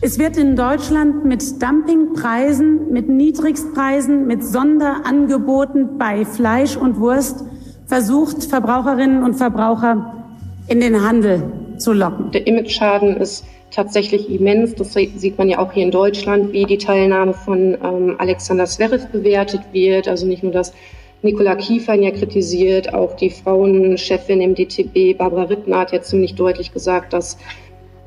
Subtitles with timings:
[0.00, 7.42] Es wird in Deutschland mit Dumpingpreisen, mit Niedrigstpreisen, mit Sonderangeboten bei Fleisch und Wurst
[7.86, 10.24] versucht, Verbraucherinnen und Verbraucher
[10.68, 11.42] in den Handel
[11.78, 12.30] zu locken.
[12.30, 14.76] Der Imageschaden ist tatsächlich immens.
[14.76, 19.08] Das sieht man ja auch hier in Deutschland, wie die Teilnahme von ähm, Alexander Zverev
[19.10, 20.06] bewertet wird.
[20.06, 20.72] Also nicht nur, dass
[21.22, 26.72] Nikola Kiefern ja kritisiert, auch die Frauenchefin im DTB, Barbara Rittner, hat ja ziemlich deutlich
[26.72, 27.36] gesagt, dass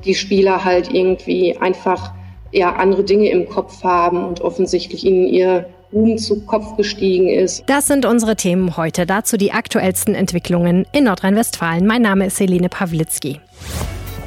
[0.04, 2.12] die Spieler halt irgendwie einfach
[2.52, 7.64] ja andere Dinge im Kopf haben und offensichtlich ihnen ihr Ruhm zu Kopf gestiegen ist.
[7.66, 9.04] Das sind unsere Themen heute.
[9.06, 11.86] Dazu die aktuellsten Entwicklungen in Nordrhein-Westfalen.
[11.86, 13.40] Mein Name ist Helene Pawlitzki.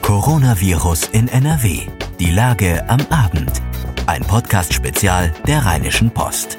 [0.01, 1.79] Coronavirus in NRW.
[2.20, 3.51] Die Lage am Abend.
[4.05, 6.57] Ein Podcast-Spezial der Rheinischen Post.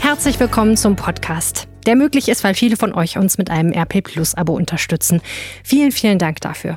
[0.00, 4.02] Herzlich willkommen zum Podcast der möglich ist, weil viele von euch uns mit einem RP
[4.02, 5.20] Plus Abo unterstützen.
[5.64, 6.74] Vielen, vielen Dank dafür.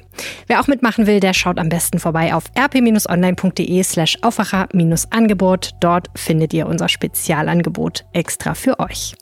[0.47, 5.71] Wer auch mitmachen will, der schaut am besten vorbei auf rp-online.de slash Aufwacher-Angebot.
[5.79, 9.15] Dort findet ihr unser Spezialangebot extra für euch.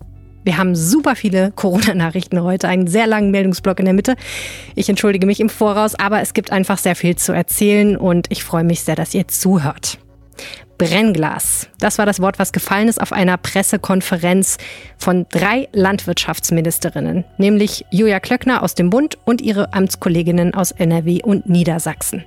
[0.43, 4.15] Wir haben super viele Corona-Nachrichten heute, einen sehr langen Meldungsblock in der Mitte.
[4.75, 8.43] Ich entschuldige mich im Voraus, aber es gibt einfach sehr viel zu erzählen und ich
[8.43, 9.99] freue mich sehr, dass ihr zuhört.
[10.81, 11.69] Brennglas.
[11.77, 14.57] Das war das Wort, was gefallen ist auf einer Pressekonferenz
[14.97, 21.47] von drei Landwirtschaftsministerinnen, nämlich Julia Klöckner aus dem Bund und ihre Amtskolleginnen aus NRW und
[21.47, 22.23] Niedersachsen.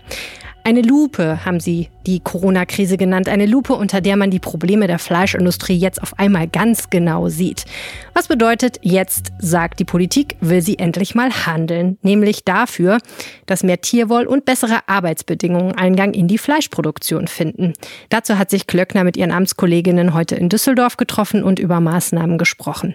[0.67, 3.29] Eine Lupe haben sie die Corona-Krise genannt.
[3.29, 7.67] Eine Lupe, unter der man die Probleme der Fleischindustrie jetzt auf einmal ganz genau sieht.
[8.15, 11.99] Was bedeutet, jetzt sagt die Politik, will sie endlich mal handeln.
[12.01, 12.97] Nämlich dafür,
[13.45, 17.75] dass mehr Tierwoll und bessere Arbeitsbedingungen Eingang in die Fleischproduktion finden.
[18.09, 22.95] Dazu hat sich Klöckner mit ihren Amtskolleginnen heute in Düsseldorf getroffen und über Maßnahmen gesprochen.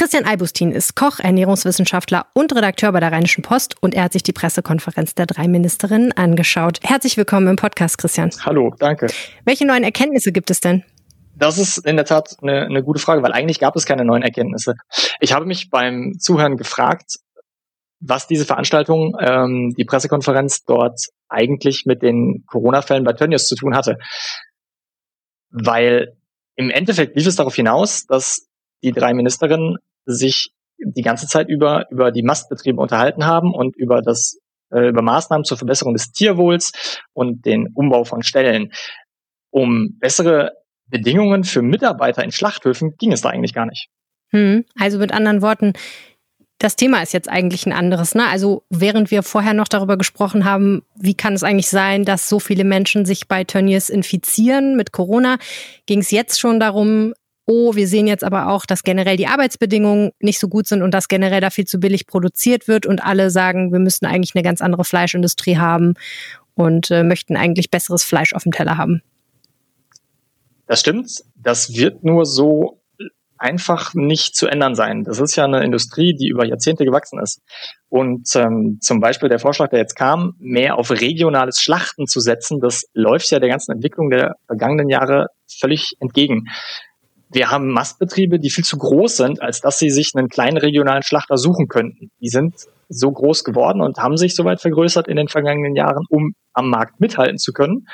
[0.00, 4.22] Christian Albustin ist Koch, Ernährungswissenschaftler und Redakteur bei der Rheinischen Post und er hat sich
[4.22, 6.80] die Pressekonferenz der drei Ministerinnen angeschaut.
[6.82, 8.30] Herzlich willkommen im Podcast, Christian.
[8.46, 9.08] Hallo, danke.
[9.44, 10.84] Welche neuen Erkenntnisse gibt es denn?
[11.36, 14.22] Das ist in der Tat eine, eine gute Frage, weil eigentlich gab es keine neuen
[14.22, 14.72] Erkenntnisse.
[15.20, 17.16] Ich habe mich beim Zuhören gefragt,
[18.00, 23.76] was diese Veranstaltung, ähm, die Pressekonferenz dort eigentlich mit den Corona-Fällen bei Tönnies zu tun
[23.76, 23.98] hatte.
[25.50, 26.16] Weil
[26.56, 28.46] im Endeffekt lief es darauf hinaus, dass
[28.82, 34.02] die drei Ministerinnen sich die ganze Zeit über über die Mastbetriebe unterhalten haben und über
[34.02, 34.38] das
[34.70, 36.72] äh, über Maßnahmen zur Verbesserung des Tierwohls
[37.12, 38.72] und den Umbau von Stellen.
[39.50, 40.52] Um bessere
[40.86, 43.88] Bedingungen für Mitarbeiter in Schlachthöfen ging es da eigentlich gar nicht.
[44.30, 45.72] Hm, also mit anderen Worten,
[46.58, 48.14] das Thema ist jetzt eigentlich ein anderes.
[48.14, 48.28] Ne?
[48.28, 52.38] Also während wir vorher noch darüber gesprochen haben, wie kann es eigentlich sein, dass so
[52.38, 55.38] viele Menschen sich bei Tönnies infizieren mit Corona,
[55.86, 57.14] ging es jetzt schon darum,
[57.50, 60.94] oh, wir sehen jetzt aber auch, dass generell die Arbeitsbedingungen nicht so gut sind und
[60.94, 64.44] dass generell da viel zu billig produziert wird und alle sagen, wir müssten eigentlich eine
[64.44, 65.94] ganz andere Fleischindustrie haben
[66.54, 69.02] und äh, möchten eigentlich besseres Fleisch auf dem Teller haben.
[70.66, 71.10] Das stimmt.
[71.34, 72.80] Das wird nur so
[73.36, 75.02] einfach nicht zu ändern sein.
[75.02, 77.40] Das ist ja eine Industrie, die über Jahrzehnte gewachsen ist.
[77.88, 82.60] Und ähm, zum Beispiel der Vorschlag, der jetzt kam, mehr auf regionales Schlachten zu setzen,
[82.60, 86.44] das läuft ja der ganzen Entwicklung der vergangenen Jahre völlig entgegen
[87.32, 91.02] wir haben Mastbetriebe, die viel zu groß sind, als dass sie sich einen kleinen regionalen
[91.02, 92.10] Schlachter suchen könnten.
[92.20, 92.54] Die sind
[92.88, 97.00] so groß geworden und haben sich soweit vergrößert in den vergangenen Jahren, um am Markt
[97.00, 97.86] mithalten zu können,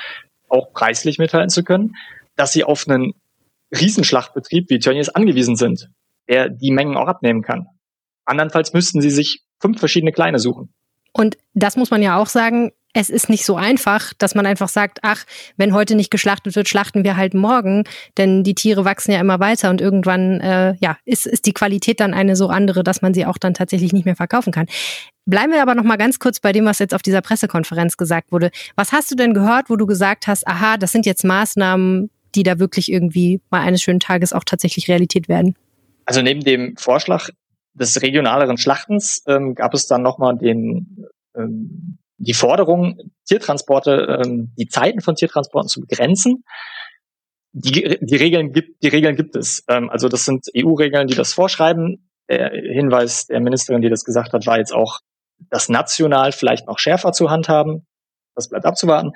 [0.49, 1.95] auch preislich mithalten zu können,
[2.35, 3.13] dass sie auf einen
[3.77, 5.89] Riesenschlachtbetrieb wie Tönnies angewiesen sind,
[6.27, 7.67] der die Mengen auch abnehmen kann.
[8.25, 10.73] Andernfalls müssten sie sich fünf verschiedene kleine suchen.
[11.13, 14.69] Und das muss man ja auch sagen, es ist nicht so einfach, dass man einfach
[14.69, 15.23] sagt, ach,
[15.55, 17.83] wenn heute nicht geschlachtet wird, schlachten wir halt morgen,
[18.17, 21.99] denn die Tiere wachsen ja immer weiter und irgendwann äh, ja, ist, ist die Qualität
[21.99, 24.65] dann eine so andere, dass man sie auch dann tatsächlich nicht mehr verkaufen kann.
[25.25, 28.31] Bleiben wir aber noch mal ganz kurz bei dem, was jetzt auf dieser Pressekonferenz gesagt
[28.31, 28.49] wurde.
[28.75, 32.43] Was hast du denn gehört, wo du gesagt hast, aha, das sind jetzt Maßnahmen, die
[32.43, 35.55] da wirklich irgendwie mal eines schönen Tages auch tatsächlich Realität werden?
[36.05, 37.29] Also neben dem Vorschlag
[37.75, 44.53] des regionaleren Schlachtens ähm, gab es dann noch mal den ähm, die Forderung, Tiertransporte, ähm,
[44.57, 46.43] die Zeiten von Tiertransporten zu begrenzen.
[47.53, 49.63] Die, die Regeln gibt, die Regeln gibt es.
[49.67, 52.09] Ähm, also das sind EU-Regeln, die das vorschreiben.
[52.29, 54.99] Der Hinweis der Ministerin, die das gesagt hat, war jetzt auch,
[55.51, 57.85] das national vielleicht noch schärfer zu handhaben.
[58.35, 59.11] Das bleibt abzuwarten.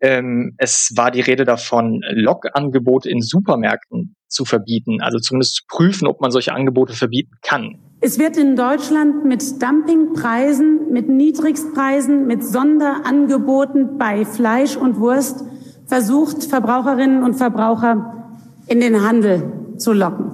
[0.00, 6.08] Ähm, es war die Rede davon, Log-Angebote in Supermärkten zu verbieten, also zumindest zu prüfen,
[6.08, 7.89] ob man solche Angebote verbieten kann.
[8.02, 15.44] Es wird in Deutschland mit Dumpingpreisen, mit Niedrigstpreisen, mit Sonderangeboten bei Fleisch und Wurst
[15.84, 18.32] versucht, Verbraucherinnen und Verbraucher
[18.66, 20.30] in den Handel zu locken.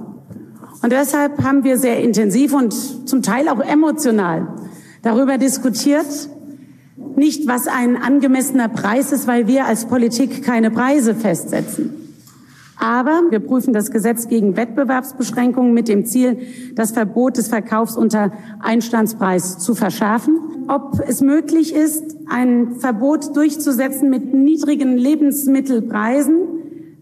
[0.81, 2.73] Und deshalb haben wir sehr intensiv und
[3.09, 4.47] zum Teil auch emotional
[5.01, 6.05] darüber diskutiert,
[7.17, 12.06] nicht, was ein angemessener Preis ist, weil wir als Politik keine Preise festsetzen.
[12.79, 16.39] Aber wir prüfen das Gesetz gegen Wettbewerbsbeschränkungen mit dem Ziel,
[16.75, 20.65] das Verbot des Verkaufs unter Einstandspreis zu verschärfen.
[20.67, 26.57] Ob es möglich ist, ein Verbot durchzusetzen mit niedrigen Lebensmittelpreisen,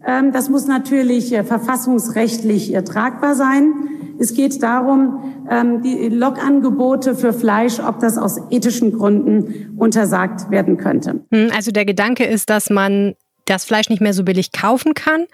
[0.06, 3.74] ähm, das muss natürlich äh, verfassungsrechtlich äh, tragbar sein.
[4.20, 10.78] Es geht darum, ähm, die Logangebote für Fleisch, ob das aus ethischen Gründen untersagt werden
[10.78, 11.26] könnte.
[11.32, 15.28] Hm, also der Gedanke ist, dass man das Fleisch nicht mehr so billig kaufen kann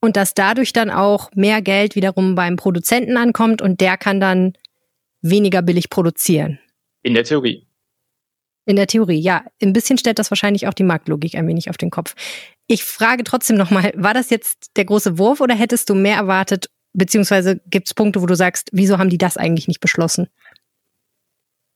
[0.00, 4.54] und dass dadurch dann auch mehr Geld wiederum beim Produzenten ankommt und der kann dann
[5.22, 6.58] weniger billig produzieren.
[7.02, 7.66] In der Theorie.
[8.64, 9.44] In der Theorie, ja.
[9.60, 12.14] Ein bisschen stellt das wahrscheinlich auch die Marktlogik ein wenig auf den Kopf.
[12.66, 16.68] Ich frage trotzdem nochmal, war das jetzt der große Wurf oder hättest du mehr erwartet?
[16.92, 20.28] Beziehungsweise gibt es Punkte, wo du sagst, wieso haben die das eigentlich nicht beschlossen?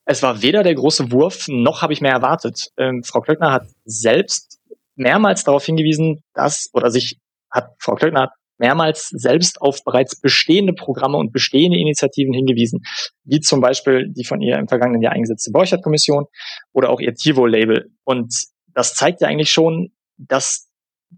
[0.05, 2.71] Es war weder der große Wurf, noch habe ich mehr erwartet.
[2.77, 4.56] Ähm, Frau Klöckner hat selbst
[4.97, 7.19] mehrmals darauf hingewiesen, dass, oder sich
[7.51, 12.81] hat Frau Klöckner hat mehrmals selbst auf bereits bestehende Programme und bestehende Initiativen hingewiesen,
[13.25, 16.25] wie zum Beispiel die von ihr im vergangenen Jahr eingesetzte Borchert-Kommission
[16.73, 17.91] oder auch ihr TIVO-Label.
[18.05, 18.35] Und
[18.73, 20.69] das zeigt ja eigentlich schon, dass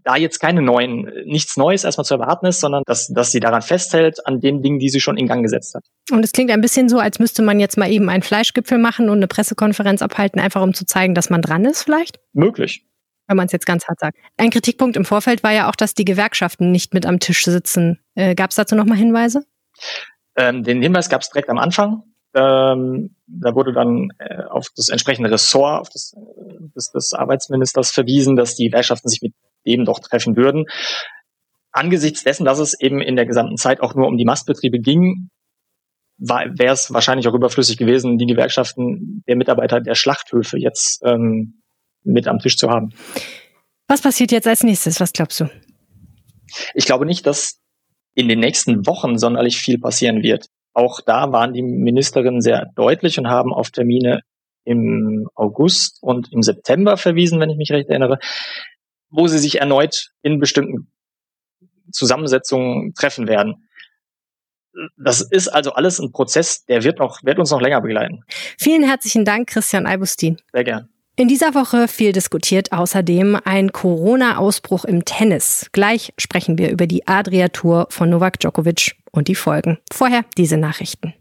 [0.03, 3.61] da jetzt keine neuen, nichts Neues erstmal zu erwarten ist, sondern dass, dass sie daran
[3.61, 5.83] festhält, an den Dingen, die sie schon in Gang gesetzt hat.
[6.11, 9.09] Und es klingt ein bisschen so, als müsste man jetzt mal eben einen Fleischgipfel machen
[9.09, 12.19] und eine Pressekonferenz abhalten, einfach um zu zeigen, dass man dran ist vielleicht?
[12.33, 12.85] Möglich
[13.29, 14.17] wenn man es jetzt ganz hart sagt.
[14.37, 17.99] Ein Kritikpunkt im Vorfeld war ja auch, dass die Gewerkschaften nicht mit am Tisch sitzen.
[18.15, 19.45] Äh, gab es dazu nochmal Hinweise?
[20.35, 22.03] Ähm, den Hinweis gab es direkt am Anfang.
[22.33, 27.91] Ähm, da wurde dann äh, auf das entsprechende Ressort auf das, äh, des, des Arbeitsministers
[27.91, 29.33] verwiesen, dass die Gewerkschaften sich mit
[29.65, 30.65] dem doch treffen würden.
[31.71, 35.29] Angesichts dessen, dass es eben in der gesamten Zeit auch nur um die Mastbetriebe ging,
[36.17, 41.58] wäre es wahrscheinlich auch überflüssig gewesen, die Gewerkschaften der Mitarbeiter der Schlachthöfe jetzt ähm,
[42.03, 42.93] mit am Tisch zu haben.
[43.87, 44.99] Was passiert jetzt als nächstes?
[44.99, 45.49] Was glaubst du?
[46.73, 47.59] Ich glaube nicht, dass
[48.15, 50.47] in den nächsten Wochen sonderlich viel passieren wird.
[50.73, 54.21] Auch da waren die Ministerinnen sehr deutlich und haben auf Termine
[54.63, 58.19] im August und im September verwiesen, wenn ich mich recht erinnere,
[59.09, 60.91] wo sie sich erneut in bestimmten
[61.91, 63.67] Zusammensetzungen treffen werden.
[64.97, 68.21] Das ist also alles ein Prozess, der wird noch, wird uns noch länger begleiten.
[68.59, 70.37] Vielen herzlichen Dank, Christian Albustin.
[70.53, 70.89] Sehr gern.
[71.19, 75.65] In dieser Woche viel diskutiert außerdem ein Corona-Ausbruch im Tennis.
[75.73, 79.79] Gleich sprechen wir über die Adria-Tour von Novak Djokovic und die Folgen.
[79.91, 81.13] Vorher diese Nachrichten.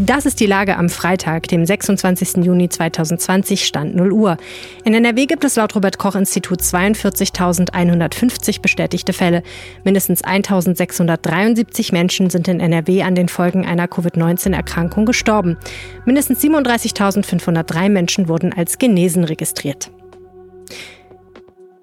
[0.00, 2.44] Das ist die Lage am Freitag, dem 26.
[2.44, 4.36] Juni 2020, Stand 0 Uhr.
[4.84, 9.42] In NRW gibt es laut Robert-Koch-Institut 42.150 bestätigte Fälle.
[9.82, 15.56] Mindestens 1.673 Menschen sind in NRW an den Folgen einer Covid-19-Erkrankung gestorben.
[16.04, 19.90] Mindestens 37.503 Menschen wurden als genesen registriert.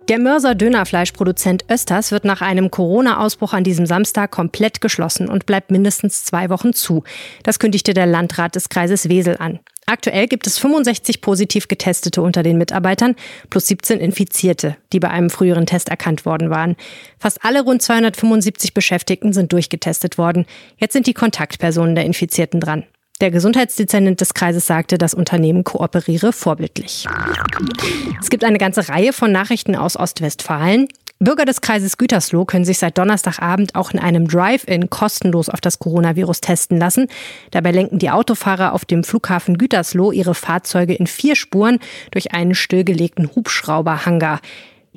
[0.07, 5.71] Der Mörser Dönerfleischproduzent Östers wird nach einem Corona-Ausbruch an diesem Samstag komplett geschlossen und bleibt
[5.71, 7.03] mindestens zwei Wochen zu.
[7.41, 9.59] Das kündigte der Landrat des Kreises Wesel an.
[9.87, 13.15] Aktuell gibt es 65 positiv Getestete unter den Mitarbeitern
[13.49, 16.75] plus 17 Infizierte, die bei einem früheren Test erkannt worden waren.
[17.17, 20.45] Fast alle rund 275 Beschäftigten sind durchgetestet worden.
[20.77, 22.83] Jetzt sind die Kontaktpersonen der Infizierten dran.
[23.21, 27.07] Der Gesundheitsdezernent des Kreises sagte, das Unternehmen kooperiere vorbildlich.
[28.19, 30.89] Es gibt eine ganze Reihe von Nachrichten aus Ostwestfalen.
[31.19, 35.79] Bürger des Kreises Gütersloh können sich seit Donnerstagabend auch in einem Drive-In kostenlos auf das
[35.79, 37.07] Coronavirus testen lassen.
[37.51, 41.79] Dabei lenken die Autofahrer auf dem Flughafen Gütersloh ihre Fahrzeuge in vier Spuren
[42.11, 44.41] durch einen stillgelegten Hubschrauberhangar.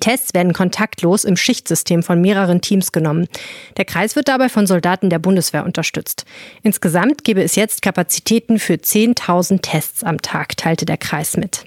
[0.01, 3.29] Tests werden kontaktlos im Schichtsystem von mehreren Teams genommen.
[3.77, 6.25] Der Kreis wird dabei von Soldaten der Bundeswehr unterstützt.
[6.63, 11.65] Insgesamt gebe es jetzt Kapazitäten für 10.000 Tests am Tag, teilte der Kreis mit.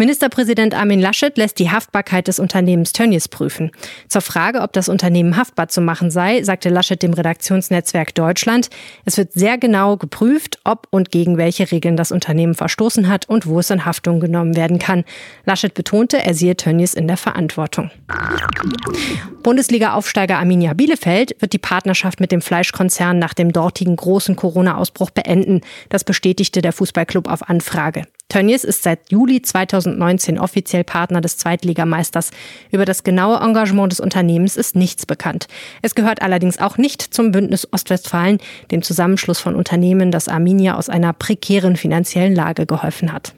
[0.00, 3.70] Ministerpräsident Armin Laschet lässt die Haftbarkeit des Unternehmens Tönnies prüfen.
[4.08, 8.70] Zur Frage, ob das Unternehmen haftbar zu machen sei, sagte Laschet dem Redaktionsnetzwerk Deutschland,
[9.04, 13.44] es wird sehr genau geprüft, ob und gegen welche Regeln das Unternehmen verstoßen hat und
[13.44, 15.04] wo es in Haftung genommen werden kann.
[15.44, 17.90] Laschet betonte, er sehe Tönnies in der Verantwortung.
[19.42, 25.60] Bundesliga-Aufsteiger Arminia Bielefeld wird die Partnerschaft mit dem Fleischkonzern nach dem dortigen großen Corona-Ausbruch beenden.
[25.90, 28.06] Das bestätigte der Fußballclub auf Anfrage.
[28.30, 32.30] Tönnies ist seit Juli 2019 offiziell Partner des Zweitligameisters.
[32.70, 35.48] Über das genaue Engagement des Unternehmens ist nichts bekannt.
[35.82, 38.38] Es gehört allerdings auch nicht zum Bündnis Ostwestfalen,
[38.70, 43.34] dem Zusammenschluss von Unternehmen, das Arminia aus einer prekären finanziellen Lage geholfen hat.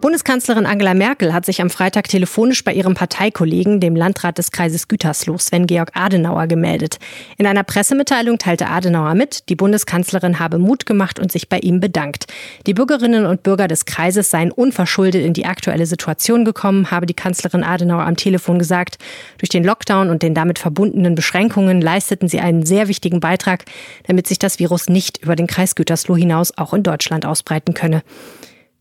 [0.00, 4.88] Bundeskanzlerin Angela Merkel hat sich am Freitag telefonisch bei ihrem Parteikollegen, dem Landrat des Kreises
[4.88, 6.98] Gütersloh, Sven-Georg Adenauer, gemeldet.
[7.38, 11.80] In einer Pressemitteilung teilte Adenauer mit, die Bundeskanzlerin habe Mut gemacht und sich bei ihm
[11.80, 12.26] bedankt.
[12.66, 17.14] Die Bürgerinnen und Bürger des Kreises seien unverschuldet in die aktuelle Situation gekommen, habe die
[17.14, 18.98] Kanzlerin Adenauer am Telefon gesagt.
[19.38, 23.64] Durch den Lockdown und den damit verbundenen Beschränkungen leisteten sie einen sehr wichtigen Beitrag,
[24.06, 28.02] damit sich das Virus nicht über den Kreis Gütersloh hinaus auch in Deutschland ausbreiten könne.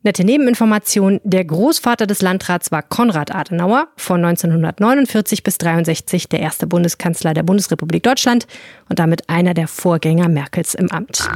[0.06, 6.68] Nette Nebeninformation, der Großvater des Landrats war Konrad Adenauer, von 1949 bis 63 der erste
[6.68, 8.46] Bundeskanzler der Bundesrepublik Deutschland
[8.88, 11.28] und damit einer der Vorgänger Merkels im Amt.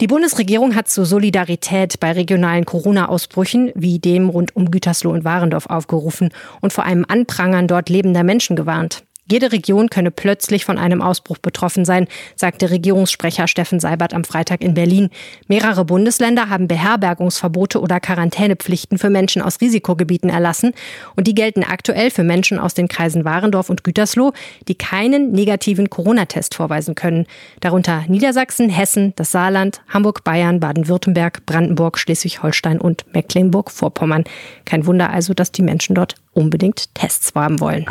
[0.00, 5.66] Die Bundesregierung hat zur Solidarität bei regionalen Corona-Ausbrüchen wie dem rund um Gütersloh und Warendorf
[5.66, 6.30] aufgerufen
[6.62, 9.04] und vor einem Anprangern dort lebender Menschen gewarnt.
[9.28, 12.06] Jede Region könne plötzlich von einem Ausbruch betroffen sein,
[12.36, 15.10] sagte Regierungssprecher Steffen Seibert am Freitag in Berlin.
[15.48, 20.74] Mehrere Bundesländer haben Beherbergungsverbote oder Quarantänepflichten für Menschen aus Risikogebieten erlassen.
[21.16, 24.32] Und die gelten aktuell für Menschen aus den Kreisen Warendorf und Gütersloh,
[24.68, 27.26] die keinen negativen Corona-Test vorweisen können.
[27.60, 34.22] Darunter Niedersachsen, Hessen, das Saarland, Hamburg, Bayern, Baden-Württemberg, Brandenburg, Schleswig-Holstein und Mecklenburg-Vorpommern.
[34.64, 37.86] Kein Wunder also, dass die Menschen dort unbedingt Tests haben wollen.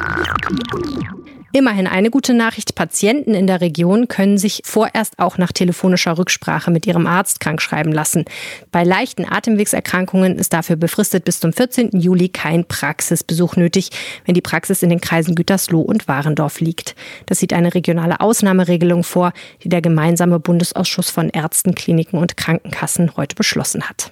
[1.56, 2.76] Immerhin eine gute Nachricht.
[2.76, 7.94] Patienten in der Region können sich vorerst auch nach telefonischer Rücksprache mit ihrem Arzt krankschreiben
[7.94, 8.26] lassen.
[8.74, 11.92] Bei leichten Atemwegserkrankungen ist dafür befristet bis zum 14.
[11.94, 13.92] Juli kein Praxisbesuch nötig,
[14.26, 16.94] wenn die Praxis in den Kreisen Gütersloh und Warendorf liegt.
[17.26, 19.32] Das sieht eine regionale Ausnahmeregelung vor,
[19.64, 24.12] die der gemeinsame Bundesausschuss von Ärzten, Kliniken und Krankenkassen heute beschlossen hat.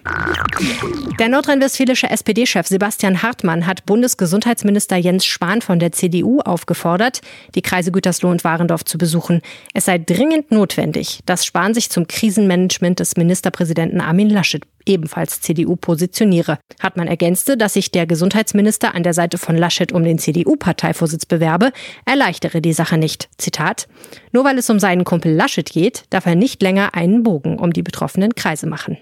[1.19, 7.19] Der nordrhein-westfälische SPD-Chef Sebastian Hartmann hat Bundesgesundheitsminister Jens Spahn von der CDU aufgefordert,
[7.55, 9.41] die Kreise Gütersloh und Warendorf zu besuchen.
[9.73, 15.75] Es sei dringend notwendig, dass Spahn sich zum Krisenmanagement des Ministerpräsidenten Armin Laschet ebenfalls CDU
[15.75, 16.59] positioniere.
[16.79, 21.71] Hartmann ergänzte, dass sich der Gesundheitsminister an der Seite von Laschet um den CDU-Parteivorsitz bewerbe,
[22.05, 23.29] erleichtere die Sache nicht.
[23.37, 23.87] Zitat:
[24.31, 27.73] Nur weil es um seinen Kumpel Laschet geht, darf er nicht länger einen Bogen um
[27.73, 28.97] die betroffenen Kreise machen.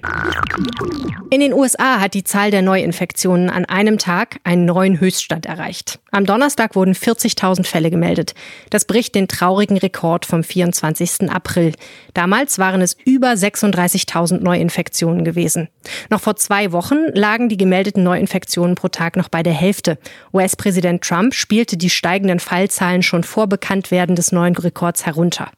[1.29, 5.99] In den USA hat die Zahl der Neuinfektionen an einem Tag einen neuen Höchststand erreicht.
[6.11, 8.33] Am Donnerstag wurden 40.000 Fälle gemeldet.
[8.69, 11.31] Das bricht den traurigen Rekord vom 24.
[11.31, 11.73] April.
[12.13, 15.69] Damals waren es über 36.000 Neuinfektionen gewesen.
[16.09, 19.97] Noch vor zwei Wochen lagen die gemeldeten Neuinfektionen pro Tag noch bei der Hälfte.
[20.33, 25.51] US-Präsident Trump spielte die steigenden Fallzahlen schon vor Bekanntwerden des neuen Rekords herunter.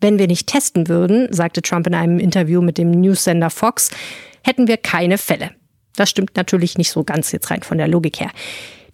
[0.00, 3.90] Wenn wir nicht testen würden, sagte Trump in einem Interview mit dem Newsender Fox,
[4.42, 5.50] hätten wir keine Fälle.
[5.96, 8.30] Das stimmt natürlich nicht so ganz jetzt rein von der Logik her.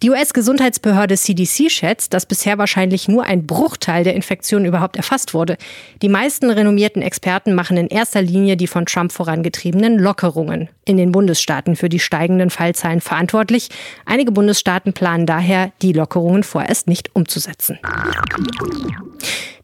[0.03, 5.55] Die US-Gesundheitsbehörde CDC schätzt, dass bisher wahrscheinlich nur ein Bruchteil der Infektionen überhaupt erfasst wurde.
[6.01, 11.13] Die meisten renommierten Experten machen in erster Linie die von Trump vorangetriebenen Lockerungen in den
[11.13, 13.69] Bundesstaaten für die steigenden Fallzahlen verantwortlich.
[14.05, 17.79] Einige Bundesstaaten planen daher, die Lockerungen vorerst nicht umzusetzen.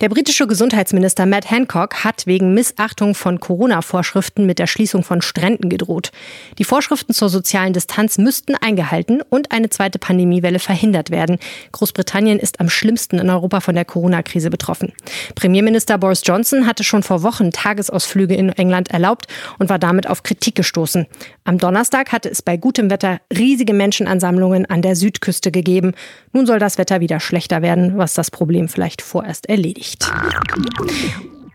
[0.01, 5.69] Der britische Gesundheitsminister Matt Hancock hat wegen Missachtung von Corona-Vorschriften mit der Schließung von Stränden
[5.69, 6.13] gedroht.
[6.57, 11.39] Die Vorschriften zur sozialen Distanz müssten eingehalten und eine zweite Pandemiewelle verhindert werden.
[11.71, 14.93] Großbritannien ist am schlimmsten in Europa von der Corona-Krise betroffen.
[15.35, 20.23] Premierminister Boris Johnson hatte schon vor Wochen Tagesausflüge in England erlaubt und war damit auf
[20.23, 21.07] Kritik gestoßen.
[21.43, 25.93] Am Donnerstag hatte es bei gutem Wetter riesige Menschenansammlungen an der Südküste gegeben.
[26.31, 30.11] Nun soll das Wetter wieder schlechter werden, was das Problem vielleicht vorerst erledigt.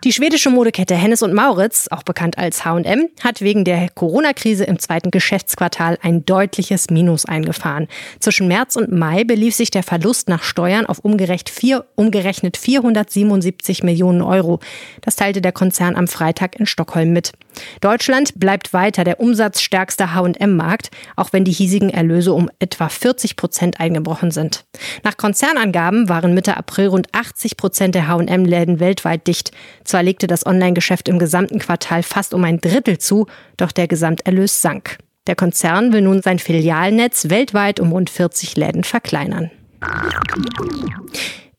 [0.04, 4.78] Die schwedische Modekette Hennes und Mauritz, auch bekannt als H&M, hat wegen der Corona-Krise im
[4.78, 7.88] zweiten Geschäftsquartal ein deutliches Minus eingefahren.
[8.20, 11.00] Zwischen März und Mai belief sich der Verlust nach Steuern auf
[11.49, 14.61] vier, umgerechnet 477 Millionen Euro.
[15.00, 17.32] Das teilte der Konzern am Freitag in Stockholm mit.
[17.80, 23.80] Deutschland bleibt weiter der umsatzstärkste H&M-Markt, auch wenn die hiesigen Erlöse um etwa 40 Prozent
[23.80, 24.64] eingebrochen sind.
[25.02, 29.52] Nach Konzernangaben waren Mitte April rund 80 Prozent der H&M-Läden weltweit dicht.
[29.94, 34.60] Zwar legte das Online-Geschäft im gesamten Quartal fast um ein Drittel zu, doch der Gesamterlös
[34.60, 34.98] sank.
[35.28, 39.52] Der Konzern will nun sein Filialnetz weltweit um rund 40 Läden verkleinern.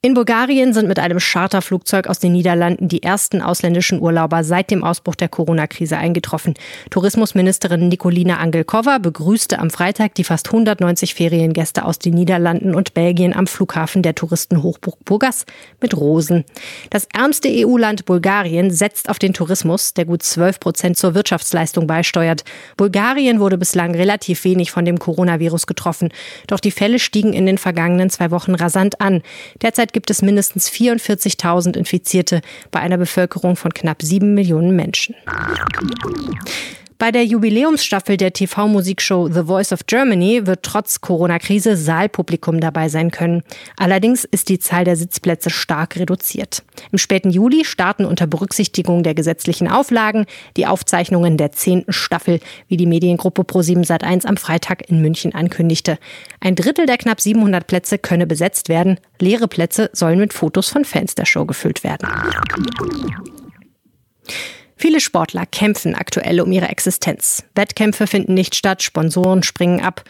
[0.06, 4.84] In Bulgarien sind mit einem Charterflugzeug aus den Niederlanden die ersten ausländischen Urlauber seit dem
[4.84, 6.54] Ausbruch der Corona-Krise eingetroffen.
[6.92, 13.36] Tourismusministerin Nikolina Angelkova begrüßte am Freitag die fast 190 Feriengäste aus den Niederlanden und Belgien
[13.36, 15.48] am Flughafen der Touristenhochburg Burgas
[15.82, 16.46] mit Rosen.
[16.92, 22.44] Das ärmste EU-Land Bulgarien setzt auf den Tourismus, der gut 12 Prozent zur Wirtschaftsleistung beisteuert.
[22.78, 26.10] Bulgarien wurde bislang relativ wenig von dem Coronavirus getroffen.
[26.46, 29.24] Doch die Fälle stiegen in den vergangenen zwei Wochen rasant an.
[29.64, 35.16] Derzeit gibt es mindestens 44.000 Infizierte bei einer Bevölkerung von knapp sieben Millionen Menschen.
[36.98, 43.12] Bei der Jubiläumsstaffel der TV-Musikshow The Voice of Germany wird trotz Corona-Krise Saalpublikum dabei sein
[43.12, 43.44] können.
[43.76, 46.64] Allerdings ist die Zahl der Sitzplätze stark reduziert.
[46.94, 50.26] Im späten Juli starten unter Berücksichtigung der gesetzlichen Auflagen
[50.56, 56.00] die Aufzeichnungen der zehnten Staffel, wie die Mediengruppe Pro7 Sat1 am Freitag in München ankündigte.
[56.40, 59.02] Ein Drittel der knapp 700 Plätze könne besetzt werden.
[59.20, 62.08] Leere Plätze sollen mit Fotos von Fans der Show gefüllt werden.
[64.76, 67.44] Viele Sportler kämpfen aktuell um ihre Existenz.
[67.56, 70.04] Wettkämpfe finden nicht statt, Sponsoren springen ab.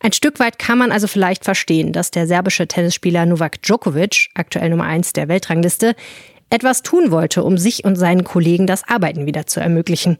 [0.00, 4.70] Ein Stück weit kann man also vielleicht verstehen, dass der serbische Tennisspieler Novak Djokovic, aktuell
[4.70, 5.96] Nummer eins der Weltrangliste,
[6.50, 10.18] etwas tun wollte, um sich und seinen Kollegen das Arbeiten wieder zu ermöglichen.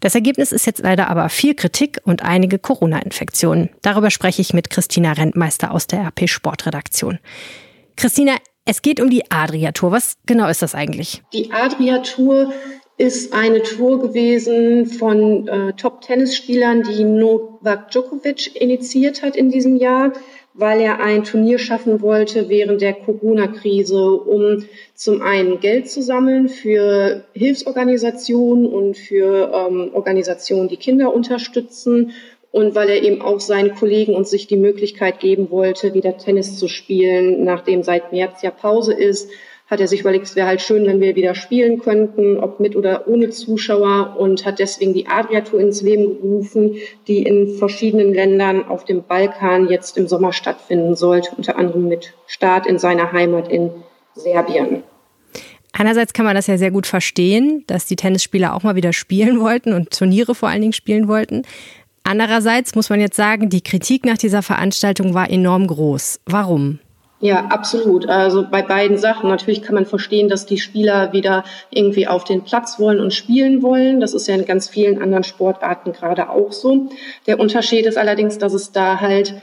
[0.00, 3.70] Das Ergebnis ist jetzt leider aber viel Kritik und einige Corona-Infektionen.
[3.82, 7.18] Darüber spreche ich mit Christina Rentmeister aus der RP Sportredaktion.
[7.96, 9.92] Christina, es geht um die Adria-Tour.
[9.92, 11.22] Was genau ist das eigentlich?
[11.32, 12.52] Die Adria-Tour
[12.98, 20.14] ist eine Tour gewesen von äh, Top-Tennisspielern, die Novak Djokovic initiiert hat in diesem Jahr,
[20.54, 26.48] weil er ein Turnier schaffen wollte während der Corona-Krise, um zum einen Geld zu sammeln
[26.48, 32.12] für Hilfsorganisationen und für ähm, Organisationen, die Kinder unterstützen
[32.50, 36.58] und weil er eben auch seinen Kollegen und sich die Möglichkeit geben wollte, wieder Tennis
[36.58, 39.30] zu spielen, nachdem seit März ja Pause ist
[39.66, 42.76] hat er sich überlegt, es wäre halt schön, wenn wir wieder spielen könnten, ob mit
[42.76, 46.76] oder ohne Zuschauer und hat deswegen die Adria-Tour ins Leben gerufen,
[47.08, 52.14] die in verschiedenen Ländern auf dem Balkan jetzt im Sommer stattfinden sollte, unter anderem mit
[52.26, 53.70] Start in seiner Heimat in
[54.14, 54.84] Serbien.
[55.72, 59.40] Einerseits kann man das ja sehr gut verstehen, dass die Tennisspieler auch mal wieder spielen
[59.40, 61.42] wollten und Turniere vor allen Dingen spielen wollten.
[62.02, 66.20] Andererseits muss man jetzt sagen, die Kritik nach dieser Veranstaltung war enorm groß.
[66.24, 66.78] Warum?
[67.20, 68.08] Ja, absolut.
[68.08, 69.30] Also bei beiden Sachen.
[69.30, 73.62] Natürlich kann man verstehen, dass die Spieler wieder irgendwie auf den Platz wollen und spielen
[73.62, 74.00] wollen.
[74.00, 76.88] Das ist ja in ganz vielen anderen Sportarten gerade auch so.
[77.26, 79.34] Der Unterschied ist allerdings, dass es da halt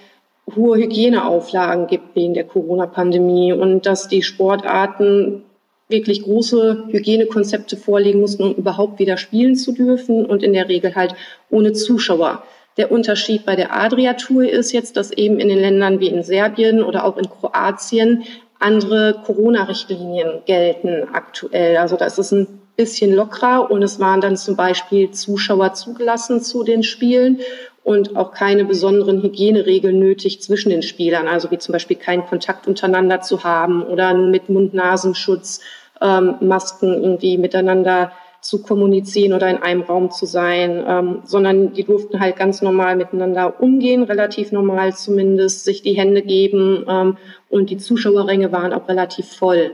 [0.55, 5.43] hohe Hygieneauflagen gibt wegen der Corona-Pandemie und dass die Sportarten
[5.89, 10.95] wirklich große Hygienekonzepte vorlegen mussten, um überhaupt wieder spielen zu dürfen und in der Regel
[10.95, 11.15] halt
[11.49, 12.43] ohne Zuschauer.
[12.77, 16.83] Der Unterschied bei der Adria-Tour ist jetzt, dass eben in den Ländern wie in Serbien
[16.83, 18.23] oder auch in Kroatien
[18.59, 21.77] andere Corona-Richtlinien gelten aktuell.
[21.77, 26.41] Also da ist es ein bisschen lockerer und es waren dann zum Beispiel Zuschauer zugelassen
[26.41, 27.41] zu den Spielen
[27.83, 32.67] und auch keine besonderen Hygieneregeln nötig zwischen den Spielern, also wie zum Beispiel keinen Kontakt
[32.67, 35.59] untereinander zu haben oder mit Mund-Nasenschutz,
[36.01, 41.83] ähm, Masken irgendwie miteinander zu kommunizieren oder in einem Raum zu sein, ähm, sondern die
[41.83, 47.17] durften halt ganz normal miteinander umgehen, relativ normal zumindest, sich die Hände geben ähm,
[47.49, 49.71] und die Zuschauerränge waren auch relativ voll.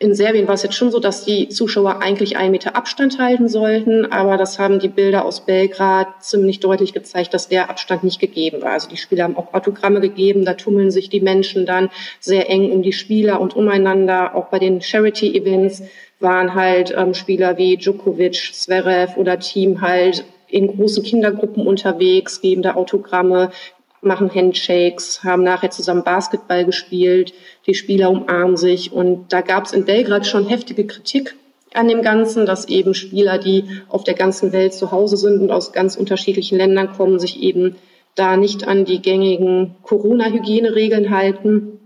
[0.00, 3.48] In Serbien war es jetzt schon so, dass die Zuschauer eigentlich einen Meter Abstand halten
[3.48, 8.18] sollten, aber das haben die Bilder aus Belgrad ziemlich deutlich gezeigt, dass der Abstand nicht
[8.18, 8.72] gegeben war.
[8.72, 12.72] Also die Spieler haben auch Autogramme gegeben, da tummeln sich die Menschen dann sehr eng
[12.72, 15.84] um die Spieler und umeinander, auch bei den Charity-Events
[16.20, 22.62] waren halt ähm, Spieler wie Djokovic, Zverev oder Team halt in großen Kindergruppen unterwegs, geben
[22.62, 23.50] da Autogramme,
[24.00, 27.32] machen Handshakes, haben nachher zusammen Basketball gespielt,
[27.66, 31.34] die Spieler umarmen sich und da gab es in Belgrad schon heftige Kritik
[31.74, 35.50] an dem Ganzen, dass eben Spieler, die auf der ganzen Welt zu Hause sind und
[35.50, 37.76] aus ganz unterschiedlichen Ländern kommen, sich eben
[38.14, 41.80] da nicht an die gängigen Corona-Hygieneregeln halten.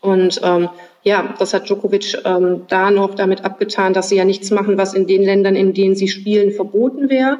[0.00, 0.68] Und ähm,
[1.02, 4.94] ja, das hat Djokovic ähm, da noch damit abgetan, dass sie ja nichts machen, was
[4.94, 7.38] in den Ländern, in denen sie spielen, verboten wäre,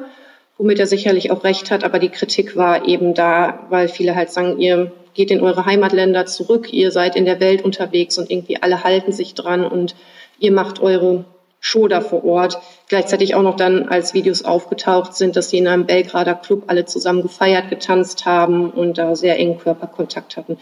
[0.57, 1.83] womit er sicherlich auch recht hat.
[1.83, 6.25] Aber die Kritik war eben da, weil viele halt sagen, ihr geht in eure Heimatländer
[6.25, 9.95] zurück, ihr seid in der Welt unterwegs und irgendwie alle halten sich dran und
[10.39, 11.25] ihr macht eure
[11.61, 12.59] Show da vor Ort.
[12.89, 16.83] Gleichzeitig auch noch dann, als Videos aufgetaucht sind, dass sie in einem Belgrader Club alle
[16.83, 20.57] zusammen gefeiert, getanzt haben und da sehr engen Körperkontakt hatten,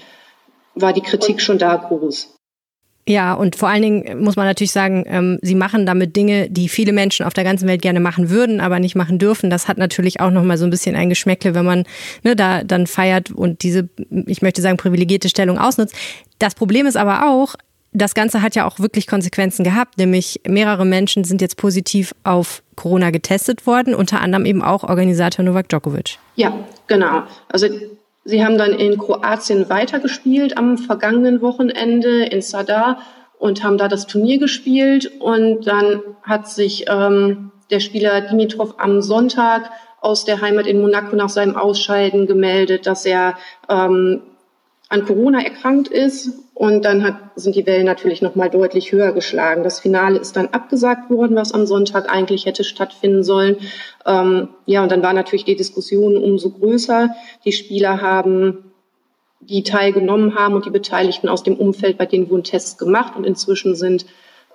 [0.75, 2.35] war die Kritik schon da groß.
[3.07, 6.69] Ja, und vor allen Dingen muss man natürlich sagen, ähm, sie machen damit Dinge, die
[6.69, 9.49] viele Menschen auf der ganzen Welt gerne machen würden, aber nicht machen dürfen.
[9.49, 11.83] Das hat natürlich auch nochmal so ein bisschen ein Geschmäckle, wenn man
[12.23, 13.89] ne, da dann feiert und diese,
[14.27, 15.95] ich möchte sagen, privilegierte Stellung ausnutzt.
[16.37, 17.55] Das Problem ist aber auch,
[17.93, 22.63] das Ganze hat ja auch wirklich Konsequenzen gehabt, nämlich mehrere Menschen sind jetzt positiv auf
[22.75, 26.17] Corona getestet worden, unter anderem eben auch Organisator Novak Djokovic.
[26.35, 26.53] Ja,
[26.87, 27.23] genau.
[27.49, 27.67] Also
[28.23, 32.99] Sie haben dann in Kroatien weitergespielt am vergangenen Wochenende in Sadar
[33.39, 35.11] und haben da das Turnier gespielt.
[35.19, 41.15] Und dann hat sich ähm, der Spieler Dimitrov am Sonntag aus der Heimat in Monaco
[41.15, 43.37] nach seinem Ausscheiden gemeldet, dass er
[43.69, 44.21] ähm,
[44.89, 46.40] an Corona erkrankt ist.
[46.53, 49.63] Und dann hat, sind die Wellen natürlich nochmal deutlich höher geschlagen.
[49.63, 53.57] Das Finale ist dann abgesagt worden, was am Sonntag eigentlich hätte stattfinden sollen.
[54.05, 57.15] Ähm, ja, und dann war natürlich die Diskussion umso größer.
[57.45, 58.71] Die Spieler haben
[59.41, 63.25] die teilgenommen haben und die Beteiligten aus dem Umfeld, bei denen wurden Tests gemacht und
[63.25, 64.05] inzwischen sind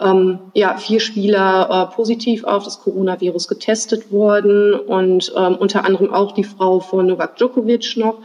[0.00, 6.12] ähm, ja, vier Spieler äh, positiv auf das Coronavirus getestet worden und ähm, unter anderem
[6.12, 8.18] auch die Frau von Novak Djokovic noch.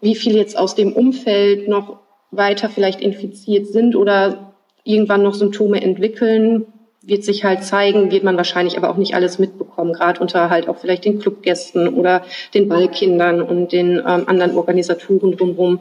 [0.00, 1.98] Wie viele jetzt aus dem Umfeld noch
[2.30, 4.52] weiter vielleicht infiziert sind oder
[4.84, 6.66] irgendwann noch Symptome entwickeln,
[7.02, 10.68] wird sich halt zeigen, wird man wahrscheinlich aber auch nicht alles mitbekommen, gerade unter halt
[10.68, 12.22] auch vielleicht den Clubgästen oder
[12.54, 15.80] den Ballkindern und den ähm, anderen Organisatoren drumherum.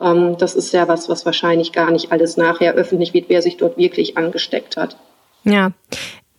[0.00, 3.56] Ähm, das ist ja was, was wahrscheinlich gar nicht alles nachher öffentlich wird, wer sich
[3.56, 4.96] dort wirklich angesteckt hat.
[5.44, 5.72] Ja,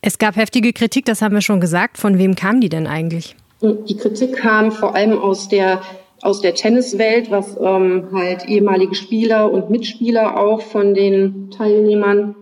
[0.00, 1.98] es gab heftige Kritik, das haben wir schon gesagt.
[1.98, 3.34] Von wem kam die denn eigentlich?
[3.62, 5.82] Die Kritik kam vor allem aus der
[6.22, 12.34] aus der Tenniswelt, was ähm, halt ehemalige Spieler und Mitspieler auch von den Teilnehmern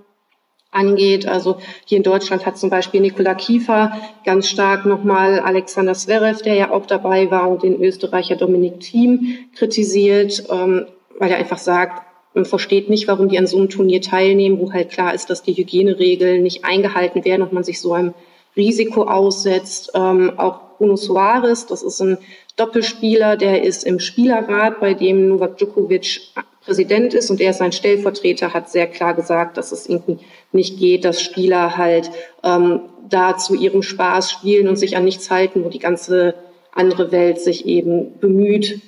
[0.70, 1.26] angeht.
[1.26, 3.92] Also hier in Deutschland hat zum Beispiel Nikola Kiefer
[4.24, 9.48] ganz stark nochmal Alexander Zverev, der ja auch dabei war, und den Österreicher Dominik Thiem
[9.54, 10.44] kritisiert.
[10.50, 10.86] Ähm,
[11.18, 12.02] weil er einfach sagt,
[12.34, 15.42] man versteht nicht, warum die an so einem Turnier teilnehmen, wo halt klar ist, dass
[15.42, 18.14] die Hygieneregeln nicht eingehalten werden und man sich so einem
[18.58, 19.92] Risiko aussetzt.
[19.94, 22.18] Ähm, auch Bruno Soares, das ist ein
[22.56, 26.20] Doppelspieler, der ist im Spielerrat, bei dem Novak Djokovic
[26.64, 30.18] Präsident ist und er ist sein Stellvertreter, hat sehr klar gesagt, dass es irgendwie
[30.52, 32.10] nicht geht, dass Spieler halt
[32.44, 36.34] ähm, da zu ihrem Spaß spielen und sich an nichts halten, wo die ganze
[36.72, 38.82] andere Welt sich eben bemüht,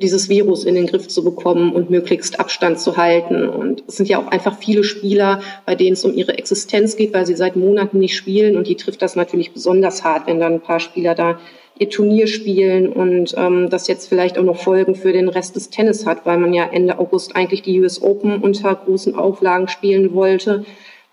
[0.00, 3.48] dieses Virus in den Griff zu bekommen und möglichst Abstand zu halten.
[3.48, 7.12] Und es sind ja auch einfach viele Spieler, bei denen es um ihre Existenz geht,
[7.12, 8.56] weil sie seit Monaten nicht spielen.
[8.56, 11.40] Und die trifft das natürlich besonders hart, wenn dann ein paar Spieler da
[11.80, 15.70] ihr Turnier spielen und ähm, das jetzt vielleicht auch noch Folgen für den Rest des
[15.70, 20.12] Tennis hat, weil man ja Ende August eigentlich die US Open unter großen Auflagen spielen
[20.12, 20.64] wollte.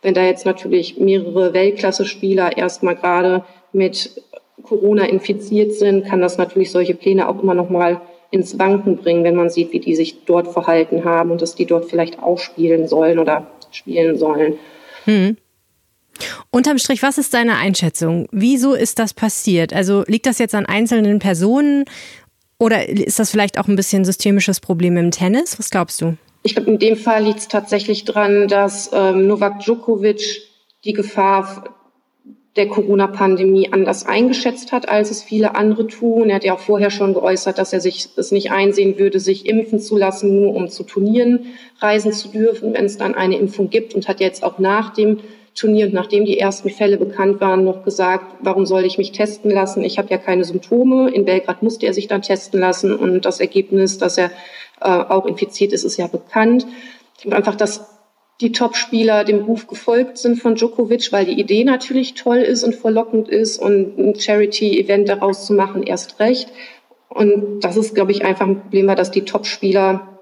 [0.01, 3.43] Wenn da jetzt natürlich mehrere Weltklasse-Spieler erstmal gerade
[3.73, 4.21] mit
[4.63, 8.01] Corona infiziert sind, kann das natürlich solche Pläne auch immer noch mal
[8.35, 11.65] ins Wanken bringen, wenn man sieht, wie die sich dort verhalten haben und dass die
[11.65, 14.57] dort vielleicht auch spielen sollen oder spielen sollen.
[15.05, 15.37] Hm.
[16.51, 18.27] Unterm Strich, was ist deine Einschätzung?
[18.31, 19.73] Wieso ist das passiert?
[19.73, 21.85] Also liegt das jetzt an einzelnen Personen
[22.57, 25.59] oder ist das vielleicht auch ein bisschen systemisches Problem im Tennis?
[25.59, 26.17] Was glaubst du?
[26.43, 30.21] Ich glaube, in dem Fall liegt es tatsächlich daran, dass ähm, Novak Djokovic
[30.85, 31.74] die Gefahr
[32.55, 36.29] der Corona-Pandemie anders eingeschätzt hat, als es viele andere tun.
[36.29, 39.45] Er hat ja auch vorher schon geäußert, dass er sich es nicht einsehen würde, sich
[39.45, 41.47] impfen zu lassen, nur um zu Turnieren
[41.79, 45.19] reisen zu dürfen, wenn es dann eine Impfung gibt und hat jetzt auch nach dem
[45.53, 49.51] Turnier und nachdem die ersten Fälle bekannt waren, noch gesagt, warum soll ich mich testen
[49.51, 49.83] lassen?
[49.83, 51.09] Ich habe ja keine Symptome.
[51.09, 54.31] In Belgrad musste er sich dann testen lassen und das Ergebnis, dass er
[54.81, 56.67] äh, auch infiziert ist, ist ja bekannt.
[57.29, 57.94] Einfach das
[58.41, 62.75] die Topspieler dem Ruf gefolgt sind von Djokovic, weil die Idee natürlich toll ist und
[62.75, 66.49] verlockend ist und ein Charity-Event daraus zu machen erst recht.
[67.07, 70.19] Und das ist, glaube ich, einfach ein Problem, dass die Topspieler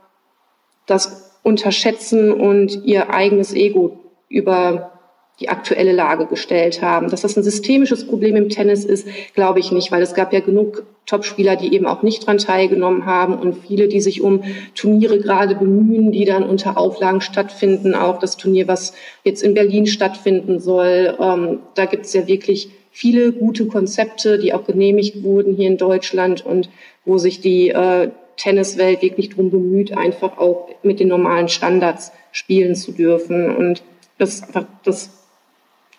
[0.86, 4.00] das unterschätzen und ihr eigenes Ego
[4.30, 4.93] über
[5.40, 7.10] die aktuelle Lage gestellt haben.
[7.10, 10.40] Dass das ein systemisches Problem im Tennis ist, glaube ich nicht, weil es gab ja
[10.40, 14.44] genug Topspieler, die eben auch nicht dran teilgenommen haben und viele, die sich um
[14.74, 17.94] Turniere gerade bemühen, die dann unter Auflagen stattfinden.
[17.94, 18.94] Auch das Turnier, was
[19.24, 24.54] jetzt in Berlin stattfinden soll, ähm, da gibt es ja wirklich viele gute Konzepte, die
[24.54, 26.70] auch genehmigt wurden hier in Deutschland und
[27.06, 32.76] wo sich die äh, Tenniswelt wirklich darum bemüht, einfach auch mit den normalen Standards spielen
[32.76, 33.56] zu dürfen.
[33.56, 33.84] Und
[34.18, 34.44] das,
[34.84, 35.23] das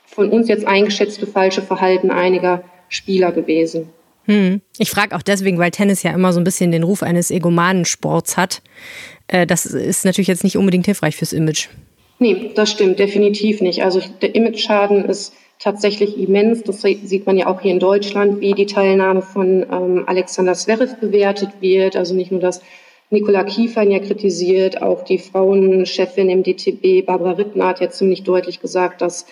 [0.06, 3.90] von uns jetzt eingeschätzte falsche Verhalten einiger Spieler gewesen.
[4.26, 4.60] Hm.
[4.78, 7.84] Ich frage auch deswegen, weil Tennis ja immer so ein bisschen den Ruf eines egomanen
[7.84, 8.62] Sports hat.
[9.28, 11.68] Äh, das ist natürlich jetzt nicht unbedingt hilfreich fürs Image.
[12.18, 13.82] Nee, das stimmt definitiv nicht.
[13.82, 16.62] Also der Image-Schaden ist tatsächlich immens.
[16.62, 20.96] Das sieht man ja auch hier in Deutschland, wie die Teilnahme von ähm, Alexander Zverev
[21.00, 21.96] bewertet wird.
[21.96, 22.62] Also nicht nur das
[23.10, 28.60] Nikola Kiefern ja kritisiert, auch die Frauenchefin im DTB, Barbara Rittner, hat ja ziemlich deutlich
[28.60, 29.26] gesagt, dass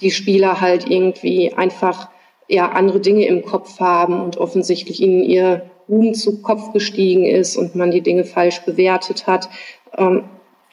[0.00, 2.08] die Spieler halt irgendwie einfach
[2.48, 7.56] ja andere Dinge im Kopf haben und offensichtlich ihnen ihr Ruhm zu Kopf gestiegen ist
[7.56, 9.48] und man die Dinge falsch bewertet hat.
[9.96, 10.24] Ähm,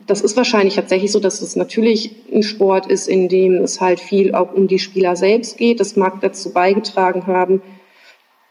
[0.05, 3.99] das ist wahrscheinlich tatsächlich so, dass es natürlich ein Sport ist, in dem es halt
[3.99, 5.79] viel auch um die Spieler selbst geht.
[5.79, 7.62] Das mag dazu beigetragen haben.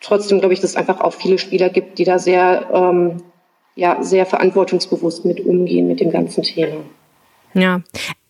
[0.00, 3.22] Trotzdem glaube ich, dass es einfach auch viele Spieler gibt, die da sehr, ähm,
[3.74, 6.78] ja, sehr verantwortungsbewusst mit umgehen mit dem ganzen Thema.
[7.54, 7.82] Ja,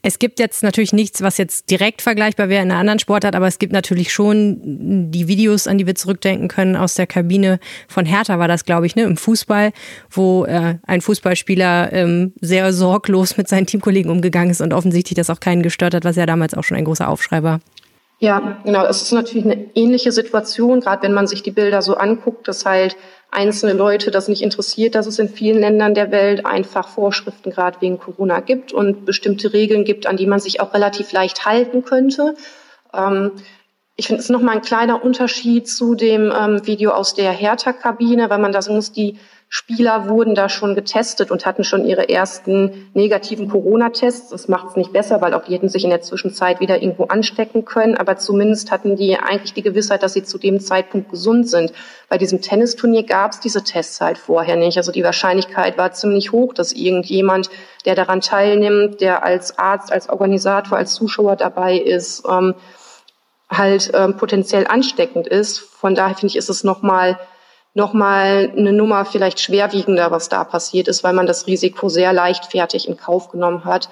[0.05, 3.47] Es gibt jetzt natürlich nichts, was jetzt direkt vergleichbar wäre in einer anderen Sportart, aber
[3.47, 8.05] es gibt natürlich schon die Videos, an die wir zurückdenken können aus der Kabine von
[8.05, 9.71] Hertha war das, glaube ich, ne, im Fußball,
[10.11, 15.31] wo äh, ein Fußballspieler ähm, sehr sorglos mit seinen Teamkollegen umgegangen ist und offensichtlich das
[15.31, 17.61] auch keinen gestört hat, was ja damals auch schon ein großer Aufschrei war.
[18.19, 18.85] Ja, genau.
[18.85, 22.65] Es ist natürlich eine ähnliche Situation, gerade wenn man sich die Bilder so anguckt, dass
[22.65, 22.97] halt
[23.33, 27.81] einzelne Leute das nicht interessiert, dass es in vielen Ländern der Welt einfach Vorschriften gerade
[27.81, 31.85] wegen Corona gibt und bestimmte Regeln gibt, an die man sich auch relativ leicht halten
[31.85, 32.35] könnte.
[32.95, 33.33] Ähm,
[34.03, 38.41] ich finde es nochmal ein kleiner Unterschied zu dem ähm, Video aus der Hertha-Kabine, weil
[38.41, 39.17] man da sagen muss, die
[39.49, 44.31] Spieler wurden da schon getestet und hatten schon ihre ersten negativen Corona-Tests.
[44.31, 47.05] Das macht es nicht besser, weil auch die hätten sich in der Zwischenzeit wieder irgendwo
[47.05, 47.97] anstecken können.
[47.97, 51.73] Aber zumindest hatten die eigentlich die Gewissheit, dass sie zu dem Zeitpunkt gesund sind.
[52.09, 54.79] Bei diesem Tennisturnier gab es diese Tests halt vorher nicht.
[54.79, 57.51] Also die Wahrscheinlichkeit war ziemlich hoch, dass irgendjemand,
[57.85, 62.57] der daran teilnimmt, der als Arzt, als Organisator, als Zuschauer dabei ist, ähm,
[63.53, 65.59] halt ähm, potenziell ansteckend ist.
[65.59, 67.19] Von daher finde ich, ist es nochmal
[67.75, 72.88] nochmal eine Nummer vielleicht schwerwiegender, was da passiert ist, weil man das Risiko sehr leichtfertig
[72.88, 73.88] in Kauf genommen hat.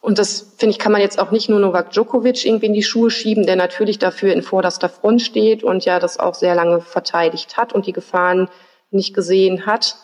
[0.00, 2.82] Und das, finde ich, kann man jetzt auch nicht nur Novak Djokovic irgendwie in die
[2.82, 6.80] Schuhe schieben, der natürlich dafür in vorderster Front steht und ja das auch sehr lange
[6.80, 8.48] verteidigt hat und die Gefahren
[8.90, 9.96] nicht gesehen hat.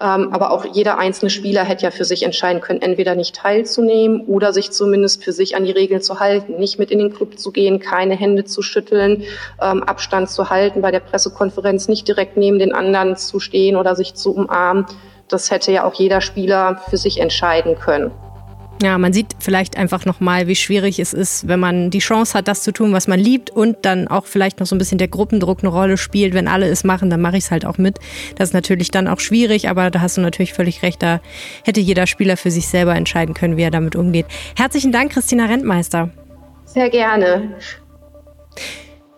[0.00, 4.26] Ähm, aber auch jeder einzelne Spieler hätte ja für sich entscheiden können, entweder nicht teilzunehmen
[4.26, 6.56] oder sich zumindest für sich an die Regeln zu halten.
[6.58, 9.24] Nicht mit in den Club zu gehen, keine Hände zu schütteln,
[9.60, 13.96] ähm, Abstand zu halten, bei der Pressekonferenz nicht direkt neben den anderen zu stehen oder
[13.96, 14.86] sich zu umarmen.
[15.26, 18.12] Das hätte ja auch jeder Spieler für sich entscheiden können.
[18.80, 22.46] Ja, man sieht vielleicht einfach nochmal, wie schwierig es ist, wenn man die Chance hat,
[22.46, 25.08] das zu tun, was man liebt und dann auch vielleicht noch so ein bisschen der
[25.08, 26.32] Gruppendruck eine Rolle spielt.
[26.32, 27.98] Wenn alle es machen, dann mache ich es halt auch mit.
[28.36, 31.02] Das ist natürlich dann auch schwierig, aber da hast du natürlich völlig recht.
[31.02, 31.20] Da
[31.64, 34.26] hätte jeder Spieler für sich selber entscheiden können, wie er damit umgeht.
[34.56, 36.10] Herzlichen Dank, Christina Rentmeister.
[36.64, 37.56] Sehr gerne.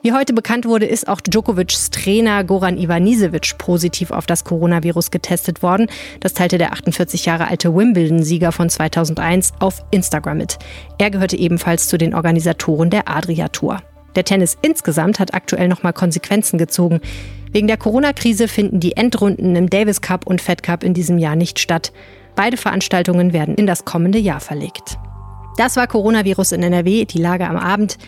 [0.03, 5.63] Wie heute bekannt wurde, ist auch Djokovics Trainer Goran Ivanisevic positiv auf das Coronavirus getestet
[5.63, 5.89] worden.
[6.21, 10.59] Das teilte der 48 Jahre alte Wimbledon-Sieger von 2001 auf Instagram mit.
[10.97, 13.83] Er gehörte ebenfalls zu den Organisatoren der Adria Tour.
[14.17, 17.01] Der Tennis insgesamt hat aktuell nochmal Konsequenzen gezogen.
[17.53, 21.37] Wegen der Corona-Krise finden die Endrunden im Davis Cup und Fed Cup in diesem Jahr
[21.37, 21.93] nicht statt.
[22.37, 24.97] Beide Veranstaltungen werden in das kommende Jahr verlegt.
[25.59, 27.99] Das war Coronavirus in NRW, die Lage am Abend.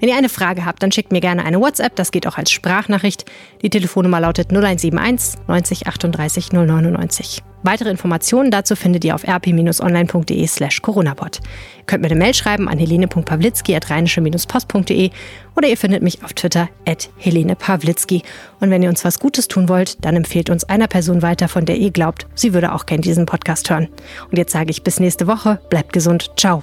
[0.00, 2.50] Wenn ihr eine Frage habt, dann schickt mir gerne eine WhatsApp, das geht auch als
[2.50, 3.24] Sprachnachricht.
[3.62, 7.42] Die Telefonnummer lautet 0171 90 38 099.
[7.64, 11.40] Weitere Informationen dazu findet ihr auf rp-online.de slash coronapod.
[11.78, 15.10] Ihr könnt mir eine Mail schreiben an helene.pawlitzki at rheinische-post.de
[15.56, 18.22] oder ihr findet mich auf Twitter at Helene Pawlitzki.
[18.60, 21.64] Und wenn ihr uns was Gutes tun wollt, dann empfehlt uns einer Person weiter, von
[21.64, 23.88] der ihr glaubt, sie würde auch gerne diesen Podcast hören.
[24.30, 26.62] Und jetzt sage ich bis nächste Woche, bleibt gesund, ciao.